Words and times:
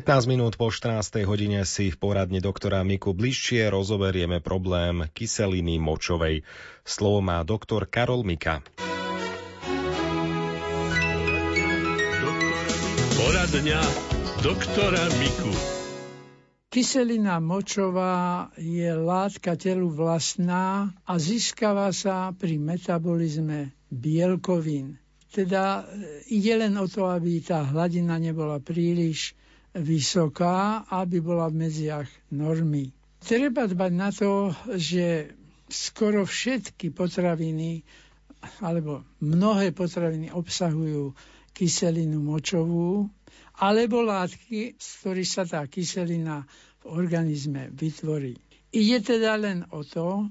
15 0.00 0.32
minút 0.32 0.56
po 0.56 0.72
14. 0.72 1.28
hodine 1.28 1.60
si 1.68 1.92
v 1.92 1.96
poradni 2.00 2.40
doktora 2.40 2.80
Miku 2.80 3.12
bližšie 3.12 3.68
rozoberieme 3.68 4.40
problém 4.40 5.04
kyseliny 5.12 5.76
močovej. 5.76 6.40
Slovo 6.88 7.20
má 7.20 7.44
doktor 7.44 7.84
Karol 7.84 8.24
Mika. 8.24 8.64
Poradňa 13.12 13.80
doktora 14.40 15.04
Miku. 15.20 15.52
Kyselina 16.72 17.36
močová 17.36 18.48
je 18.56 18.88
látka 18.96 19.52
telu 19.60 19.92
vlastná 19.92 20.96
a 21.04 21.20
získava 21.20 21.92
sa 21.92 22.32
pri 22.32 22.56
metabolizme 22.56 23.76
bielkovín. 23.92 24.96
Teda 25.28 25.84
ide 26.32 26.56
len 26.56 26.72
o 26.80 26.88
to, 26.88 27.04
aby 27.04 27.44
tá 27.44 27.68
hladina 27.68 28.16
nebola 28.16 28.64
príliš 28.64 29.36
vysoká, 29.74 30.84
aby 30.90 31.22
bola 31.22 31.46
v 31.46 31.66
medziach 31.66 32.08
normy. 32.34 32.90
Treba 33.20 33.68
dbať 33.68 33.92
na 33.92 34.10
to, 34.10 34.50
že 34.74 35.30
skoro 35.70 36.26
všetky 36.26 36.90
potraviny 36.90 37.84
alebo 38.64 39.04
mnohé 39.20 39.70
potraviny 39.70 40.32
obsahujú 40.32 41.12
kyselinu 41.52 42.18
močovú 42.18 43.06
alebo 43.60 44.00
látky, 44.00 44.80
z 44.80 44.88
ktorých 45.04 45.30
sa 45.30 45.44
tá 45.44 45.60
kyselina 45.68 46.48
v 46.80 46.84
organizme 46.88 47.68
vytvorí. 47.76 48.40
Ide 48.72 48.98
teda 49.04 49.36
len 49.36 49.68
o 49.68 49.84
to, 49.84 50.24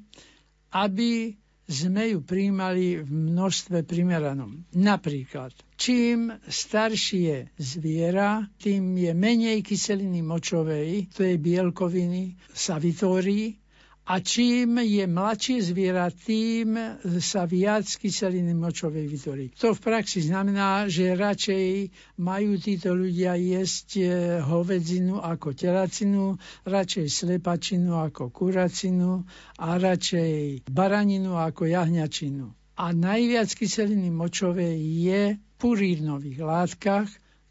aby 0.73 1.37
sme 1.69 2.17
ju 2.17 2.25
príjmali 2.25 3.05
v 3.05 3.09
množstve 3.29 3.85
primeranom. 3.85 4.65
Napríklad, 4.73 5.53
čím 5.77 6.33
staršie 6.49 7.53
zviera, 7.61 8.49
tým 8.57 8.97
je 8.97 9.13
menej 9.13 9.61
kyseliny 9.61 10.25
močovej, 10.25 11.13
to 11.13 11.21
je 11.21 11.37
bielkoviny, 11.37 12.33
sa 12.49 12.81
vytvorí 12.81 13.68
a 14.09 14.17
čím 14.25 14.81
je 14.81 15.05
mladšie 15.05 15.61
zviera, 15.61 16.09
tým 16.09 16.97
sa 17.21 17.45
viac 17.45 17.85
kyseliny 17.85 18.57
močovej 18.57 19.05
vytvorí. 19.05 19.45
To 19.61 19.77
v 19.77 19.79
praxi 19.85 20.25
znamená, 20.25 20.89
že 20.89 21.13
radšej 21.13 21.93
majú 22.17 22.57
títo 22.57 22.97
ľudia 22.97 23.37
jesť 23.37 23.89
e, 24.01 24.05
hovedzinu 24.41 25.21
ako 25.21 25.53
telacinu, 25.53 26.41
radšej 26.65 27.05
slepačinu 27.05 28.01
ako 28.01 28.33
kuracinu 28.33 29.29
a 29.61 29.77
radšej 29.77 30.65
baraninu 30.65 31.37
ako 31.37 31.69
jahňačinu. 31.69 32.49
A 32.81 32.89
najviac 32.89 33.53
kyseliny 33.53 34.09
močovej 34.09 34.73
je 35.05 35.21
v 35.37 35.41
purínových 35.61 36.39
látkach, 36.41 37.09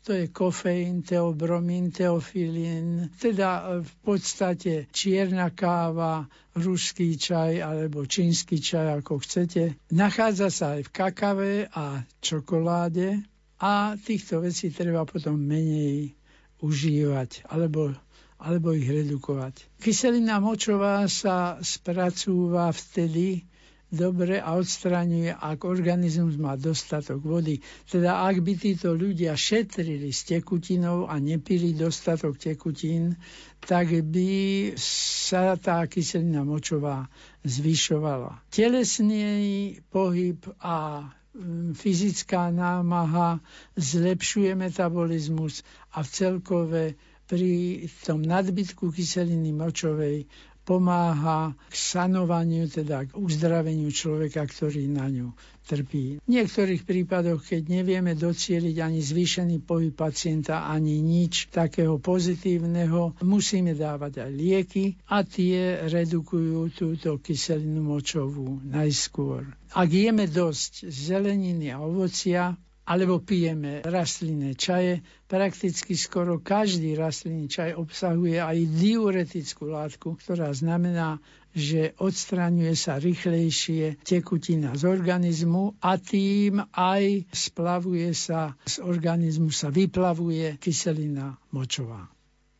to 0.08 0.16
je 0.16 0.32
kofeín, 0.32 1.04
teobromín, 1.04 1.92
teofilín, 1.92 3.12
teda 3.20 3.76
v 3.84 3.92
podstate 4.00 4.88
čierna 4.88 5.52
káva, 5.52 6.24
ruský 6.56 7.20
čaj 7.20 7.60
alebo 7.60 8.08
čínsky 8.08 8.56
čaj, 8.56 9.04
ako 9.04 9.20
chcete. 9.20 9.76
Nachádza 9.92 10.48
sa 10.48 10.80
aj 10.80 10.88
v 10.88 10.94
kakave 10.96 11.52
a 11.68 12.08
čokoláde 12.24 13.20
a 13.60 14.00
týchto 14.00 14.40
vecí 14.40 14.72
treba 14.72 15.04
potom 15.04 15.36
menej 15.36 16.16
užívať 16.64 17.44
alebo 17.52 17.92
alebo 18.38 18.70
ich 18.70 18.86
redukovať. 18.86 19.82
Kyselina 19.82 20.38
močová 20.38 21.04
sa 21.10 21.58
spracúva 21.58 22.70
vtedy, 22.70 23.44
dobre 23.88 24.40
a 24.40 24.54
odstraňuje, 24.56 25.32
ak 25.32 25.64
organizmus 25.64 26.36
má 26.36 26.56
dostatok 26.60 27.24
vody. 27.24 27.64
Teda 27.88 28.24
ak 28.28 28.44
by 28.44 28.52
títo 28.56 28.92
ľudia 28.92 29.32
šetrili 29.32 30.12
s 30.12 30.28
tekutinou 30.28 31.08
a 31.08 31.16
nepili 31.16 31.72
dostatok 31.72 32.36
tekutín, 32.36 33.16
tak 33.64 33.90
by 33.90 34.30
sa 34.78 35.56
tá 35.56 35.82
kyselina 35.88 36.44
močová 36.44 37.08
zvyšovala. 37.48 38.44
Telesný 38.52 39.80
pohyb 39.88 40.38
a 40.60 41.08
mm, 41.32 41.72
fyzická 41.72 42.52
námaha 42.52 43.40
zlepšuje 43.74 44.52
metabolizmus 44.52 45.64
a 45.96 46.04
v 46.04 46.08
celkové 46.12 46.84
pri 47.28 47.84
tom 48.08 48.24
nadbytku 48.24 48.88
kyseliny 48.88 49.52
močovej 49.52 50.24
pomáha 50.68 51.56
k 51.72 51.74
sanovaniu, 51.74 52.68
teda 52.68 53.08
k 53.08 53.16
uzdraveniu 53.16 53.88
človeka, 53.88 54.44
ktorý 54.44 54.84
na 54.92 55.08
ňu 55.08 55.32
trpí. 55.64 56.20
V 56.20 56.28
niektorých 56.28 56.84
prípadoch, 56.84 57.40
keď 57.44 57.72
nevieme 57.80 58.12
docieliť 58.12 58.76
ani 58.80 59.00
zvýšený 59.00 59.64
pohyb 59.64 59.96
pacienta, 59.96 60.68
ani 60.68 61.00
nič 61.00 61.48
takého 61.48 61.96
pozitívneho, 61.96 63.16
musíme 63.24 63.72
dávať 63.72 64.28
aj 64.28 64.30
lieky 64.32 64.84
a 65.08 65.24
tie 65.24 65.88
redukujú 65.88 66.72
túto 66.72 67.16
kyselinu 67.20 67.84
močovú 67.84 68.60
najskôr. 68.64 69.48
Ak 69.72 69.88
jeme 69.88 70.24
dosť 70.24 70.88
zeleniny 70.88 71.72
a 71.72 71.80
ovocia, 71.80 72.56
alebo 72.88 73.20
pijeme 73.20 73.84
rastlinné 73.84 74.56
čaje. 74.56 75.04
Prakticky 75.28 75.92
skoro 75.92 76.40
každý 76.40 76.96
rastlinný 76.96 77.52
čaj 77.52 77.76
obsahuje 77.76 78.40
aj 78.40 78.56
diuretickú 78.64 79.68
látku, 79.68 80.16
ktorá 80.16 80.56
znamená, 80.56 81.20
že 81.52 81.92
odstraňuje 82.00 82.72
sa 82.72 82.96
rýchlejšie 82.96 84.00
tekutina 84.00 84.72
z 84.72 84.88
organizmu 84.88 85.76
a 85.84 86.00
tým 86.00 86.64
aj 86.72 87.28
splavuje 87.28 88.16
sa 88.16 88.56
z 88.64 88.80
organizmu, 88.80 89.52
sa 89.52 89.68
vyplavuje 89.68 90.56
kyselina 90.56 91.36
močová. 91.52 92.17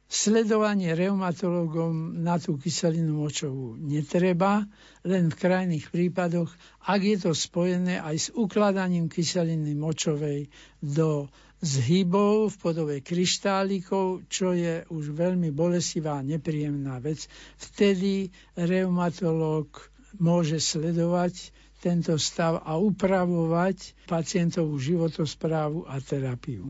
Sledovanie 0.08 0.96
reumatologom 0.96 2.24
na 2.24 2.41
tú 2.41 2.56
kyselinu 2.56 3.28
močovú 3.28 3.76
netreba, 3.76 4.64
len 5.04 5.28
v 5.28 5.36
krajných 5.36 5.92
prípadoch, 5.92 6.48
ak 6.88 7.00
je 7.04 7.16
to 7.28 7.36
spojené 7.36 8.00
aj 8.00 8.16
s 8.16 8.28
ukladaním 8.32 9.12
kyseliny 9.12 9.76
močovej 9.76 10.48
do 10.80 11.28
zhybov 11.60 12.54
v 12.54 12.56
podobe 12.56 12.96
kryštálikov, 13.04 14.24
čo 14.32 14.56
je 14.56 14.86
už 14.88 15.12
veľmi 15.12 15.52
bolesivá 15.52 16.22
a 16.22 16.26
nepríjemná 16.26 17.04
vec. 17.04 17.28
Vtedy 17.60 18.32
reumatolog 18.56 19.69
môže 20.16 20.56
sledovať 20.56 21.52
tento 21.78 22.16
stav 22.19 22.64
a 22.64 22.81
upravovať 22.81 24.08
pacientovú 24.10 24.81
životosprávu 24.81 25.87
a 25.87 26.00
terapiu. 26.02 26.66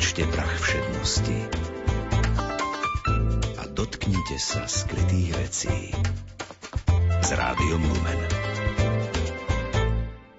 Prekročte 0.00 0.32
prach 0.32 0.56
všednosti 0.64 1.38
a 3.60 3.68
dotknite 3.68 4.40
sa 4.40 4.64
skrytých 4.64 5.28
vecí 5.36 5.92
s 7.20 7.28
Rádiom 7.36 7.84
Lumen. 7.84 8.20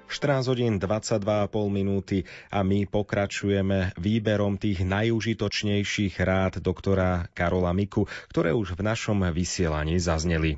14 0.10 0.50
hodín 0.50 0.82
22,5 0.82 1.46
minúty 1.70 2.26
a 2.50 2.66
my 2.66 2.90
pokračujeme 2.90 3.94
výberom 4.02 4.58
tých 4.58 4.82
najúžitočnejších 4.82 6.18
rád 6.18 6.58
doktora 6.58 7.30
Karola 7.30 7.70
Miku, 7.70 8.10
ktoré 8.34 8.58
už 8.58 8.74
v 8.74 8.82
našom 8.82 9.30
vysielaní 9.30 10.02
zazneli. 10.02 10.58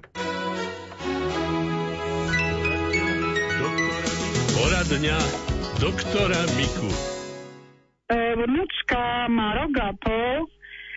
Poradňa 4.55 5.17
doktora 5.83 6.39
Miku. 6.55 7.12
E, 8.13 8.37
vnúčka 8.37 9.25
má 9.33 9.57
rok 9.57 9.73
a 9.81 9.89
pol, 9.97 10.45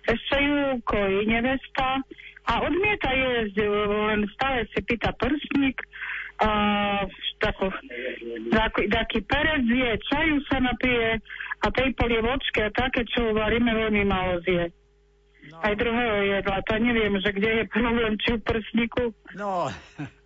ešte 0.04 0.36
ju 0.36 0.76
kojí 0.84 1.24
nevesta 1.24 2.04
a 2.44 2.52
odmieta 2.60 3.10
jesť, 3.10 3.64
len 3.88 4.28
stále 4.36 4.68
si 4.70 4.84
pýta 4.84 5.16
prstník, 5.16 5.80
a 6.36 6.48
tako, 7.40 7.72
taký, 8.52 8.92
taký 8.92 9.18
perec 9.24 9.64
je, 9.64 9.90
čaju 10.12 10.36
sa 10.52 10.60
napije 10.60 11.16
a 11.64 11.66
tej 11.72 11.96
polievočky 11.96 12.60
a 12.60 12.70
také, 12.76 13.08
čo 13.08 13.32
varíme, 13.32 13.72
veľmi 13.72 14.04
malo 14.04 14.36
zje. 14.44 14.68
No. 15.48 15.62
Aj 15.62 15.72
druhého 15.78 16.18
jedla, 16.36 16.58
to 16.66 16.74
neviem, 16.76 17.14
že 17.22 17.30
kde 17.32 17.50
je 17.62 17.64
problém, 17.72 18.12
či 18.20 18.36
v 18.36 18.44
prsníku. 18.44 19.04
No, 19.38 19.72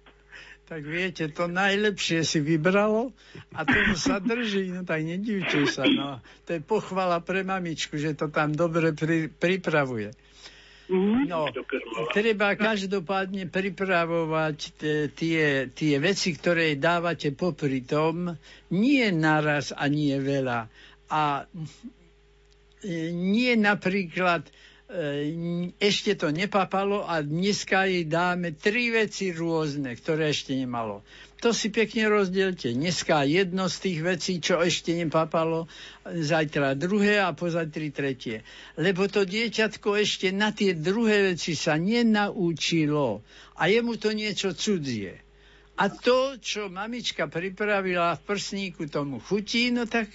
tak 0.71 0.87
viete, 0.87 1.27
to 1.35 1.51
najlepšie 1.51 2.23
si 2.23 2.39
vybralo 2.39 3.11
a 3.59 3.67
tomu 3.67 3.99
sa 3.99 4.23
drží, 4.23 4.71
no 4.71 4.87
tak 4.87 5.03
nedivte 5.03 5.67
sa, 5.67 5.83
no. 5.83 6.23
To 6.47 6.51
je 6.55 6.63
pochvala 6.63 7.19
pre 7.19 7.43
mamičku, 7.43 7.99
že 7.99 8.15
to 8.15 8.31
tam 8.31 8.55
dobre 8.55 8.95
pri, 8.95 9.27
pripravuje. 9.27 10.15
Mhm. 10.87 11.27
No, 11.27 11.51
treba 12.15 12.55
každopádne 12.55 13.51
pripravovať 13.51 14.59
tie, 15.19 15.67
tie 15.75 15.95
veci, 15.99 16.39
ktoré 16.39 16.79
dávate 16.79 17.35
popri 17.35 17.83
tom, 17.83 18.39
nie 18.71 19.11
naraz 19.11 19.75
a 19.75 19.91
nie 19.91 20.15
veľa. 20.23 20.71
A 21.11 21.47
e, 22.83 23.11
nie 23.11 23.59
napríklad 23.59 24.47
e, 24.47 24.51
ešte 25.79 26.19
to 26.19 26.35
nepapalo 26.35 27.07
a 27.07 27.23
dneska 27.23 27.87
jej 27.87 28.03
dáme 28.11 28.59
tri 28.59 28.91
veci 28.91 29.31
rôzne, 29.31 29.95
ktoré 29.95 30.35
ešte 30.35 30.59
nemalo 30.59 31.07
to 31.41 31.57
si 31.57 31.73
pekne 31.73 32.13
rozdielte. 32.13 32.69
Dneska 32.77 33.25
jedno 33.25 33.73
z 33.73 33.77
tých 33.81 33.99
vecí, 34.05 34.33
čo 34.45 34.61
ešte 34.61 34.93
nepapalo, 34.93 35.73
zajtra 36.05 36.77
druhé 36.77 37.17
a 37.17 37.33
pozajtri 37.33 37.89
tretie. 37.89 38.45
Lebo 38.77 39.09
to 39.09 39.25
dieťatko 39.25 39.97
ešte 39.97 40.29
na 40.37 40.53
tie 40.53 40.77
druhé 40.77 41.33
veci 41.33 41.57
sa 41.57 41.81
nenaučilo 41.81 43.25
a 43.57 43.63
je 43.73 43.81
mu 43.81 43.97
to 43.97 44.13
niečo 44.13 44.53
cudzie. 44.53 45.17
A 45.81 45.89
to, 45.89 46.37
čo 46.37 46.69
mamička 46.69 47.25
pripravila 47.25 48.21
v 48.21 48.25
prsníku, 48.29 48.85
tomu 48.93 49.17
chutí, 49.17 49.73
no 49.73 49.89
tak 49.89 50.13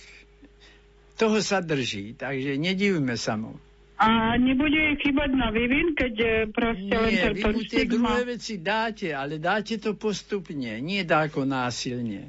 toho 1.17 1.41
sa 1.41 1.57
drží. 1.57 2.13
Takže 2.21 2.53
nedivme 2.61 3.17
sa 3.17 3.33
mu. 3.33 3.57
A 3.95 4.35
nebude 4.35 4.99
chýbať 4.99 5.31
na 5.39 5.55
vývin, 5.55 5.95
keď 5.95 6.13
e, 6.19 6.27
proste 6.51 6.83
nie, 6.91 6.99
len 6.99 7.13
ten 7.15 7.31
vy 7.31 7.43
mu 7.47 7.61
tie 7.63 7.87
druhé 7.87 8.21
veci 8.27 8.59
dáte, 8.59 9.15
ale 9.15 9.39
dáte 9.39 9.79
to 9.79 9.95
postupne, 9.95 10.83
nie 10.83 11.07
dáko 11.07 11.47
násilne. 11.47 12.27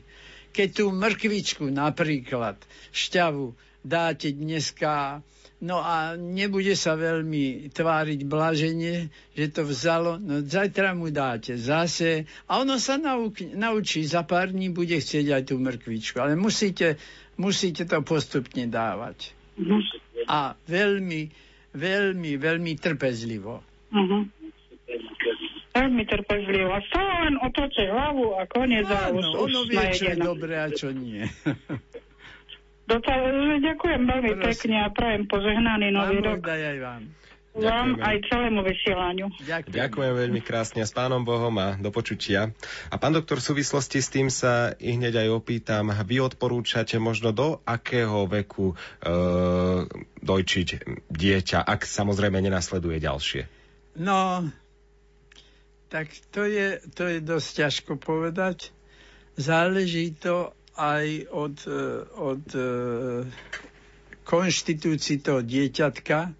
Keď 0.54 0.68
tú 0.70 0.84
mrkvičku 0.94 1.66
napríklad, 1.66 2.54
šťavu, 2.94 3.50
dáte 3.82 4.30
dneska, 4.30 5.26
no 5.58 5.82
a 5.82 6.14
nebude 6.14 6.78
sa 6.78 6.94
veľmi 6.94 7.74
tváriť 7.74 8.20
blaženie, 8.22 9.10
že 9.34 9.46
to 9.50 9.66
vzalo, 9.66 10.22
no 10.22 10.46
zajtra 10.46 10.94
mu 10.94 11.10
dáte 11.10 11.58
zase 11.58 12.30
a 12.46 12.62
ono 12.62 12.78
sa 12.78 12.94
nauk- 12.94 13.42
naučí, 13.58 14.06
za 14.06 14.22
pár 14.22 14.54
dní 14.54 14.70
bude 14.70 14.94
chcieť 14.94 15.34
aj 15.34 15.42
tú 15.50 15.58
mrkvičku, 15.58 16.14
ale 16.22 16.38
musíte, 16.38 16.94
musíte 17.42 17.90
to 17.90 17.98
postupne 18.06 18.70
dávať. 18.70 19.34
A 20.30 20.54
veľmi 20.70 21.46
veľmi, 21.76 22.40
veľmi 22.40 22.72
trpezlivo. 22.80 23.60
Uh-huh. 23.92 24.22
Veľmi 25.76 26.02
trpezlivo. 26.08 26.72
A 26.72 26.80
stále 26.88 27.12
len 27.28 27.34
otoče 27.36 27.84
hlavu 27.92 28.40
a 28.40 28.48
koniec 28.48 28.88
a 28.88 29.12
už, 29.12 29.24
ono 29.36 29.68
vie, 29.68 29.84
čo 29.92 30.08
je 30.08 30.16
dobré 30.16 30.56
a 30.56 30.68
čo 30.72 30.88
nie. 30.90 31.22
ďakujem 33.60 34.02
veľmi 34.08 34.32
Prosím. 34.40 34.46
pekne 34.48 34.76
a 34.80 34.88
prajem 34.88 35.22
požehnaný 35.28 35.88
nový 35.92 36.18
rok. 36.24 36.40
Daj 36.40 36.62
aj 36.64 36.78
vám 36.80 37.02
vám 37.56 37.96
aj 37.98 38.16
celému 38.28 38.60
vysielaniu. 38.60 39.32
Ďakujem. 39.40 39.72
Ďakujem 39.72 40.12
veľmi 40.12 40.40
krásne 40.44 40.84
s 40.84 40.92
pánom 40.92 41.24
Bohom 41.24 41.52
a 41.56 41.74
do 41.80 41.88
počutia. 41.88 42.52
A 42.92 42.94
pán 43.00 43.16
doktor, 43.16 43.40
v 43.40 43.48
súvislosti 43.56 43.98
s 44.04 44.08
tým 44.12 44.28
sa 44.28 44.76
i 44.76 44.94
hneď 44.94 45.26
aj 45.26 45.28
opýtam, 45.32 45.88
vy 45.90 46.20
odporúčate 46.20 47.00
možno 47.00 47.32
do 47.32 47.64
akého 47.64 48.28
veku 48.28 48.72
e, 48.72 48.74
dojčiť 50.20 50.68
dieťa, 51.08 51.58
ak 51.64 51.88
samozrejme 51.88 52.38
nenasleduje 52.44 53.00
ďalšie? 53.00 53.42
No, 53.96 54.44
tak 55.88 56.12
to 56.28 56.44
je, 56.44 56.84
to 56.92 57.08
je 57.08 57.18
dosť 57.24 57.48
ťažko 57.64 57.92
povedať. 57.96 58.70
Záleží 59.36 60.12
to 60.12 60.52
aj 60.76 61.28
od, 61.32 61.56
e, 61.64 61.80
od 62.20 62.44
e, 62.52 62.68
konštitúcii 64.28 65.24
toho 65.24 65.40
dieťatka, 65.40 66.36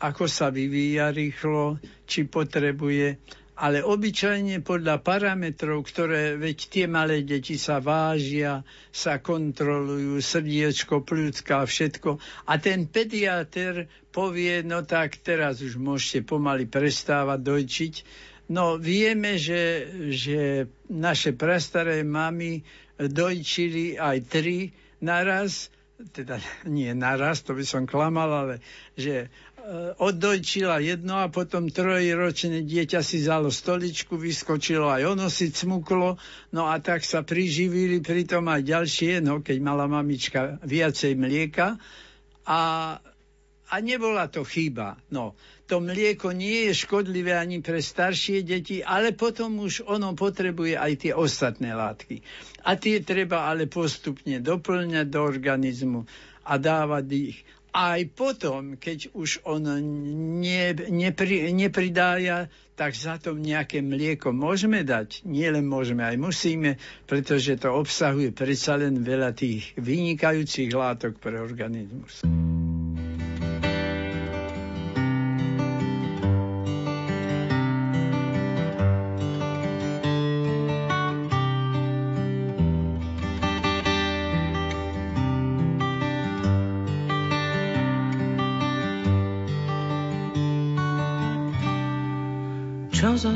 ako 0.00 0.24
sa 0.26 0.48
vyvíja 0.48 1.12
rýchlo, 1.12 1.76
či 2.08 2.24
potrebuje, 2.24 3.20
ale 3.60 3.84
obyčajne 3.84 4.64
podľa 4.64 5.04
parametrov, 5.04 5.84
ktoré 5.84 6.40
veď 6.40 6.58
tie 6.72 6.86
malé 6.88 7.20
deti 7.20 7.60
sa 7.60 7.76
vážia, 7.76 8.64
sa 8.88 9.20
kontrolujú, 9.20 10.16
srdiečko, 10.16 11.04
plúcka, 11.04 11.68
všetko. 11.68 12.16
A 12.48 12.56
ten 12.56 12.88
pediater 12.88 13.84
povie, 14.08 14.64
no 14.64 14.80
tak 14.88 15.20
teraz 15.20 15.60
už 15.60 15.76
môžete 15.76 16.24
pomaly 16.24 16.64
prestávať 16.64 17.40
dojčiť. 17.44 17.94
No 18.48 18.80
vieme, 18.80 19.36
že, 19.36 19.92
že 20.08 20.64
naše 20.88 21.36
prastaré 21.36 22.00
mamy 22.00 22.64
dojčili 22.96 24.00
aj 24.00 24.16
tri 24.24 24.72
naraz, 25.04 25.68
teda 26.00 26.40
nie 26.64 26.96
naraz, 26.96 27.44
to 27.44 27.52
by 27.52 27.64
som 27.64 27.84
klamal, 27.84 28.32
ale 28.32 28.64
že 28.96 29.28
oddojčila 30.02 30.82
jedno 30.82 31.22
a 31.22 31.30
potom 31.30 31.70
trojročné 31.70 32.66
dieťa 32.66 33.06
si 33.06 33.22
zalo 33.22 33.54
stoličku, 33.54 34.18
vyskočilo 34.18 34.90
aj 34.90 35.14
ono 35.14 35.30
si 35.30 35.54
cmuklo, 35.54 36.18
no 36.50 36.66
a 36.66 36.82
tak 36.82 37.06
sa 37.06 37.22
priživili 37.22 38.02
pritom 38.02 38.50
aj 38.50 38.66
ďalšie, 38.66 39.22
no 39.22 39.38
keď 39.38 39.56
mala 39.62 39.86
mamička 39.86 40.58
viacej 40.66 41.14
mlieka 41.14 41.78
a, 42.50 42.60
a 43.70 43.74
nebola 43.78 44.26
to 44.26 44.42
chyba. 44.42 44.98
No, 45.14 45.38
to 45.70 45.78
mlieko 45.78 46.34
nie 46.34 46.66
je 46.66 46.82
škodlivé 46.82 47.38
ani 47.38 47.62
pre 47.62 47.78
staršie 47.78 48.42
deti, 48.42 48.82
ale 48.82 49.14
potom 49.14 49.62
už 49.62 49.86
ono 49.86 50.18
potrebuje 50.18 50.74
aj 50.74 50.92
tie 50.98 51.12
ostatné 51.14 51.78
látky. 51.78 52.26
A 52.66 52.74
tie 52.74 52.98
treba 53.06 53.46
ale 53.46 53.70
postupne 53.70 54.42
doplňať 54.42 55.06
do 55.06 55.20
organizmu 55.22 56.10
a 56.42 56.58
dávať 56.58 57.06
ich 57.14 57.38
aj 57.70 58.00
potom, 58.14 58.74
keď 58.76 59.14
už 59.14 59.46
on 59.46 59.62
ne, 60.42 60.74
nepri, 60.90 61.50
nepridája, 61.54 62.50
tak 62.74 62.96
za 62.96 63.20
to 63.20 63.36
nejaké 63.36 63.84
mlieko 63.84 64.32
môžeme 64.32 64.80
dať. 64.82 65.28
Nie 65.28 65.52
len 65.52 65.68
môžeme, 65.68 66.00
aj 66.00 66.16
musíme, 66.16 66.80
pretože 67.04 67.60
to 67.60 67.70
obsahuje 67.76 68.32
predsa 68.32 68.80
len 68.80 69.04
veľa 69.04 69.36
tých 69.36 69.76
vynikajúcich 69.76 70.72
látok 70.72 71.20
pre 71.20 71.36
organizmus. 71.36 72.24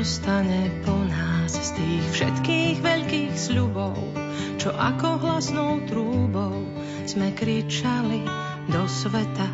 Zostane 0.05 0.69
po 0.85 0.93
nás 1.01 1.49
z 1.49 1.81
tých 1.81 2.05
všetkých 2.13 2.77
veľkých 2.77 3.33
sľubov, 3.33 3.97
čo 4.61 4.69
ako 4.69 5.17
hlasnou 5.17 5.81
trúbou 5.89 6.61
sme 7.09 7.33
kričali 7.33 8.21
do 8.69 8.85
sveta, 8.85 9.49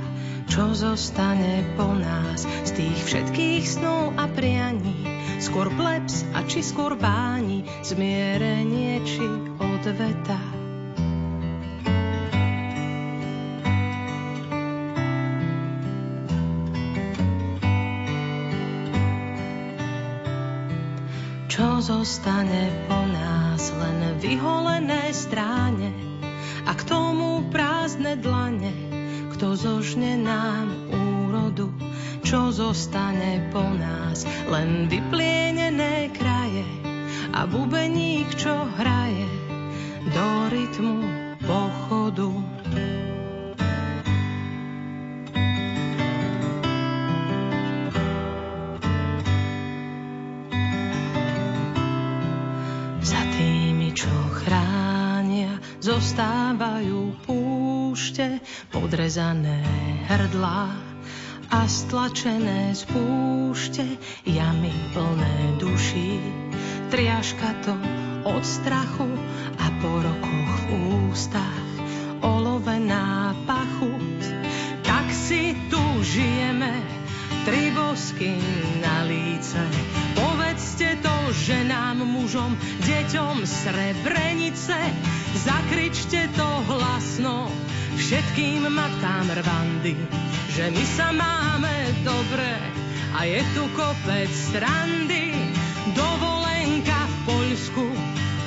čo 0.51 0.75
zostane 0.75 1.63
po 1.79 1.96
nás 1.96 2.43
z 2.67 2.84
tých 2.84 3.00
všetkých 3.00 3.63
snov 3.63 4.12
a 4.20 4.27
prianí, 4.27 5.08
skôr 5.39 5.72
plebs 5.72 6.27
a 6.36 6.43
či 6.43 6.60
skôr 6.60 7.00
báni, 7.00 7.63
zmierenie 7.88 9.08
či 9.08 9.24
odveta. 9.55 10.50
Zostane 22.01 22.74
po 22.89 22.98
nás 23.13 23.70
len 23.77 24.17
vyholené 24.17 25.13
stráne 25.13 25.93
a 26.65 26.74
k 26.74 26.81
tomu 26.89 27.46
prázdne 27.53 28.17
dlane, 28.17 28.74
kto 29.38 29.53
zožne 29.53 30.17
nám 30.17 30.89
úrodu, 30.89 31.70
čo 32.25 32.50
zostane 32.50 33.53
po 33.53 33.62
nás 33.62 34.25
len 34.50 34.89
vyplienené 34.89 36.10
kraje 36.17 36.65
a 37.38 37.46
bubeník, 37.46 38.34
čo 38.34 38.65
hraje 38.81 39.29
do 40.10 40.25
rytmu 40.50 41.05
pochodu. 41.46 42.50
Zostávajú 56.21 57.17
púšte, 57.25 58.37
podrezané 58.69 59.57
hrdlá 60.05 60.69
a 61.49 61.65
stlačené 61.65 62.77
z 62.77 62.85
púšte, 62.93 63.81
jamy 64.29 64.69
plné 64.93 65.57
duší. 65.57 66.21
Triaška 66.93 67.65
to 67.65 67.73
od 68.29 68.45
strachu 68.45 69.09
a 69.57 69.65
po 69.81 69.89
rokoch 69.97 70.53
v 70.61 71.09
ústach 71.09 71.65
olovená 72.21 73.33
pachuť. 73.49 74.21
Tak 74.85 75.09
si 75.09 75.57
tu 75.73 75.81
žijeme, 76.05 76.85
tri 77.49 77.73
bosky 77.73 78.37
na 78.77 79.09
líce, 79.09 79.57
Povedzte 80.13 81.01
to 81.01 81.15
ženám, 81.33 82.05
mužom, 82.05 82.53
deťom 82.85 83.41
Srebrenice. 83.41 84.77
Zakričte 85.31 86.27
to 86.35 86.50
hlasno 86.67 87.47
všetkým 87.95 88.67
matkám 88.67 89.31
Rwandy, 89.31 89.95
že 90.51 90.67
my 90.67 90.83
sa 90.83 91.15
máme 91.15 91.71
dobre 92.03 92.51
a 93.15 93.23
je 93.23 93.39
tu 93.55 93.63
kopec 93.71 94.27
strandy. 94.27 95.31
Dovolenka 95.95 97.09
v 97.09 97.15
Poľsku 97.25 97.88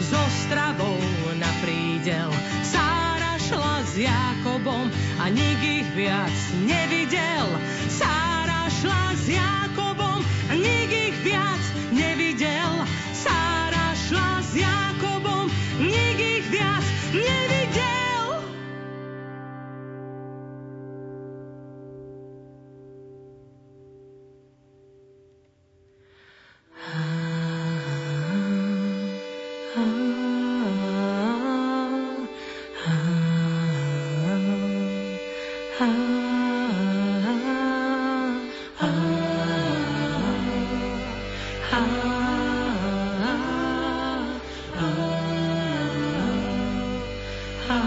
s 0.00 0.10
Ostravou 0.14 1.00
na 1.34 1.50
prídel. 1.64 2.30
Sára 2.62 3.36
šla 3.42 3.82
s 3.82 3.98
Jakobom 3.98 4.86
a 5.18 5.24
nik 5.34 5.60
ich 5.60 5.88
viac 5.98 6.36
nevidel. 6.62 7.48
Sára 7.90 8.70
šla 8.70 9.18
s 9.18 9.24
Jakobom 9.28 10.20
a 10.22 10.52
nik 10.54 10.90
ich 10.92 11.16
viac 11.26 11.62
nevidel. 11.90 12.72
Sára 13.12 13.92
šla 13.98 14.30
s 14.46 14.52
Jakobom, 14.54 14.83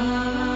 i 0.07 0.23
don't 0.23 0.37
Amen. 0.37 0.46